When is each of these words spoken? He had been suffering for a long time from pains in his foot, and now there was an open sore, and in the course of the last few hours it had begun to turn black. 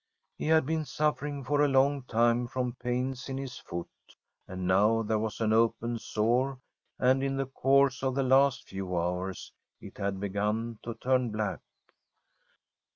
He 0.35 0.47
had 0.47 0.65
been 0.65 0.83
suffering 0.83 1.43
for 1.43 1.61
a 1.61 1.67
long 1.67 2.01
time 2.01 2.47
from 2.47 2.73
pains 2.73 3.29
in 3.29 3.37
his 3.37 3.59
foot, 3.59 3.87
and 4.47 4.65
now 4.65 5.03
there 5.03 5.19
was 5.19 5.39
an 5.39 5.53
open 5.53 5.99
sore, 5.99 6.57
and 6.97 7.21
in 7.21 7.37
the 7.37 7.45
course 7.45 8.01
of 8.01 8.15
the 8.15 8.23
last 8.23 8.67
few 8.67 8.97
hours 8.97 9.51
it 9.79 9.99
had 9.99 10.19
begun 10.19 10.79
to 10.81 10.95
turn 10.95 11.29
black. 11.29 11.59